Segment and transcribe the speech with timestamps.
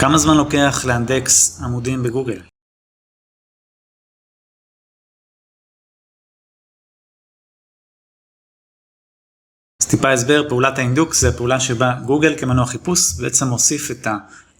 [0.00, 2.40] כמה זמן לוקח לאנדקס עמודים בגוגל?
[9.82, 14.06] אז טיפה הסבר, פעולת האינדוקס זה פעולה שבה גוגל כמנוע חיפוש בעצם מוסיף את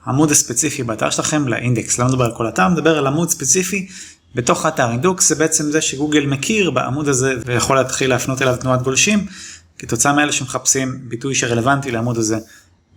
[0.05, 1.99] העמוד הספציפי באתר שלכם לאינדקס.
[1.99, 3.89] לא מדבר על כל אתר, מדבר על עמוד ספציפי
[4.35, 4.91] בתוך האתר.
[4.91, 9.27] אינדוקס זה בעצם זה שגוגל מכיר בעמוד הזה ויכול להתחיל להפנות אליו תנועת גולשים
[9.79, 12.39] כתוצאה מאלה שמחפשים ביטוי שרלוונטי לעמוד הזה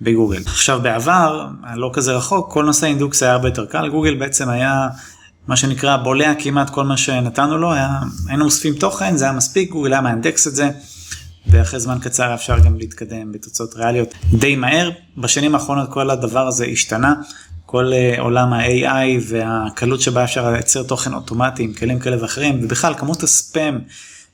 [0.02, 0.41] בגוגל.
[0.45, 4.88] עכשיו בעבר, לא כזה רחוק, כל נושא אינדוקס היה הרבה יותר קל, גוגל בעצם היה
[5.48, 9.71] מה שנקרא בולע כמעט כל מה שנתנו לו, היה, היינו מוסיפים תוכן, זה היה מספיק,
[9.71, 10.70] גוגל היה מאנדקס את זה,
[11.48, 14.90] ואחרי זמן קצר אפשר גם להתקדם בתוצאות ריאליות די מהר.
[15.17, 17.13] בשנים האחרונות כל הדבר הזה השתנה,
[17.65, 22.93] כל uh, עולם ה-AI והקלות שבה אפשר לייצר תוכן אוטומטי עם כלים כאלה ואחרים, ובכלל
[22.93, 23.79] כמות הספאם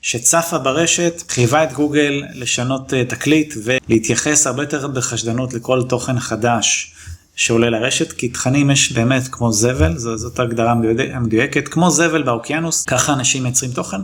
[0.01, 6.93] שצפה ברשת חייבה את גוגל לשנות uh, תקליט ולהתייחס הרבה יותר בחשדנות לכל תוכן חדש
[7.35, 10.75] שעולה לרשת, כי תכנים יש באמת כמו זבל, זו, זאת הגדרה
[11.13, 13.97] המדויקת, כמו זבל באוקיינוס, ככה אנשים מייצרים תוכן,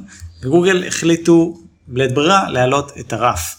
[0.44, 3.56] וגוגל החליטו בלית ברירה להעלות את הרף.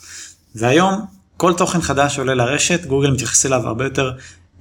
[0.55, 1.05] והיום
[1.37, 4.13] כל תוכן חדש שעולה לרשת, גוגל מתייחס אליו הרבה יותר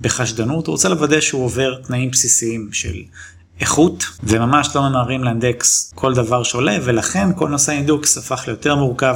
[0.01, 2.95] בחשדנות, הוא רוצה לוודא שהוא עובר תנאים בסיסיים של
[3.64, 9.16] איכות, וממש לא ממהרים לאנדקס כל דבר שעולה, ולכן כל נושא האינדוקס הפך ליותר מורכב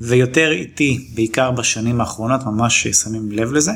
[0.00, 3.72] ויותר איטי, בעיקר בשנים האחרונות, ממש שמים לב לזה.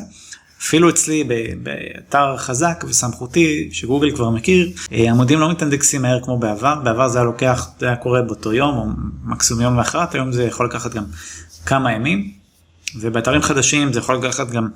[0.61, 1.23] אפילו אצלי
[1.63, 7.17] באתר חזק וסמכותי שגוגל כבר מכיר, אה, עמודים לא מתאנדקסים מהר כמו בעבר, בעבר זה
[7.17, 8.85] היה לוקח, זה היה קורה באותו יום או
[9.23, 11.05] מקסימום יום לאחרת, היום זה יכול לקחת גם
[11.65, 12.31] כמה ימים,
[12.95, 14.67] ובאתרים חדשים זה יכול לקחת גם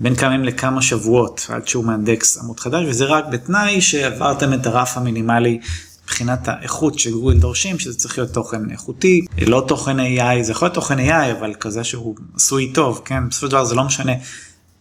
[0.00, 4.66] בין כמה ימים לכמה שבועות עד שהוא מאנדקס עמוד חדש, וזה רק בתנאי שעברתם את
[4.66, 5.58] הרף המינימלי
[6.04, 10.74] מבחינת האיכות שגוגל דורשים, שזה צריך להיות תוכן איכותי, לא תוכן AI, זה יכול להיות
[10.74, 13.28] תוכן AI, אבל כזה שהוא עשוי טוב, כן?
[13.28, 14.12] בסופו של דבר זה לא משנה.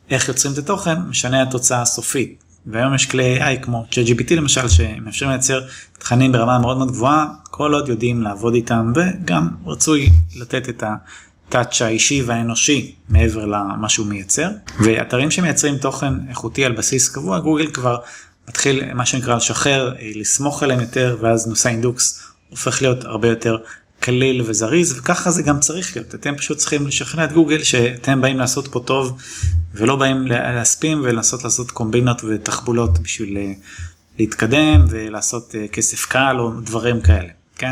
[0.09, 2.43] איך יוצרים את התוכן, משנה התוצאה הסופית.
[2.65, 5.61] והיום יש כלי AI כמו ChatGPT למשל, שמאפשרים לייצר
[5.99, 10.83] תכנים ברמה מאוד מאוד גבוהה, כל עוד יודעים לעבוד איתם, וגם רצוי לתת את
[11.55, 14.49] הטאצ' האישי והאנושי מעבר למה שהוא מייצר.
[14.79, 17.97] ואתרים שמייצרים תוכן איכותי על בסיס קבוע, גוגל כבר
[18.49, 23.57] מתחיל מה שנקרא לשחרר, לסמוך עליהם יותר, ואז נושא אינדוקס הופך להיות הרבה יותר
[23.99, 28.37] קליל וזריז וככה זה גם צריך להיות אתם פשוט צריכים לשכנע את גוגל שאתם באים
[28.37, 29.17] לעשות פה טוב
[29.73, 33.51] ולא באים להספים ולנסות לעשות קומבינות ותחבולות בשביל אה,
[34.19, 37.71] להתקדם ולעשות אה, כסף קל או דברים כאלה כן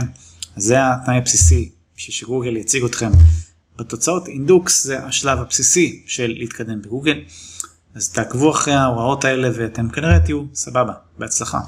[0.56, 3.12] זה התנאי הבסיסי בשביל שגוגל יציג אתכם
[3.80, 7.22] בתוצאות אינדוקס זה השלב הבסיסי של להתקדם בגוגל
[7.96, 11.60] אז תעקבו אחרי ההוראות האלה ואתם כנראה תהיו סבבה בהצלחה.